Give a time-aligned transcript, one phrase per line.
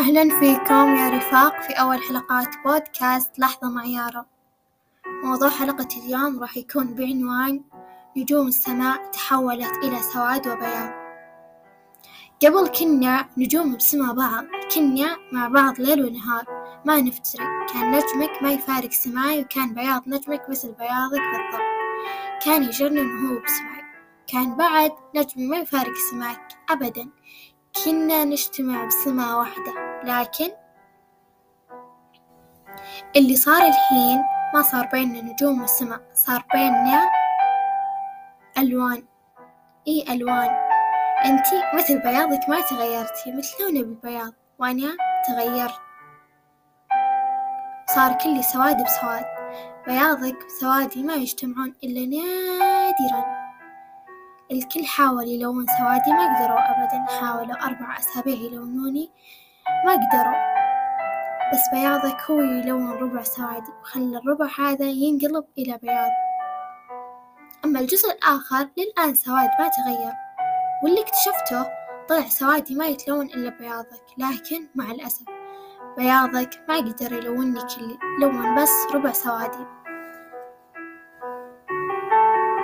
[0.00, 4.26] أهلا فيكم يا رفاق في أول حلقات بودكاست لحظة مع يارا
[5.24, 7.62] موضوع حلقة اليوم راح يكون بعنوان
[8.16, 10.90] نجوم السماء تحولت إلى سواد وبياض
[12.44, 14.44] قبل كنا نجوم بسما بعض
[14.74, 16.44] كنا مع بعض ليل ونهار.
[16.84, 21.70] ما نفترق كان نجمك ما يفارق سماي وكان بياض نجمك مثل بياضك بالضبط.
[22.44, 23.82] كان يجنن هو بسماي
[24.26, 27.10] كان بعد نجمي ما يفارق سماك أبدا.
[27.84, 29.89] كنا نجتمع بسما واحدة.
[30.04, 30.50] لكن
[33.16, 34.22] اللي صار الحين
[34.54, 37.10] ما صار بيننا نجوم وسما صار بيننا
[38.58, 39.04] ألوان.
[39.88, 40.50] إي ألوان.
[41.24, 44.96] أنتي مثل بياضك ما تغيرتي مثل لوني بالبياض وأنا
[45.28, 45.80] تغيرت
[47.94, 49.24] صار كلي سواد بسواد.
[49.86, 53.40] بياضك وسوادي ما يجتمعون إلا نادرا.
[54.52, 57.20] الكل حاول يلون سوادي ما قدروا أبدا.
[57.20, 59.10] حاولوا أربع أسابيع يلونوني.
[59.86, 60.50] ما قدروا.
[61.52, 66.10] بس بياضك هو يلون ربع سوادي وخلى الربع هذا ينقلب إلى بياض.
[67.64, 70.12] أما الجزء الآخر للآن سواد ما تغير.
[70.84, 71.66] واللي اكتشفته
[72.08, 75.24] طلع سوادي ما يتلون إلا بياضك لكن مع الأسف
[75.96, 79.79] بياضك ما قدر يلوني كلي لون بس ربع سوادي.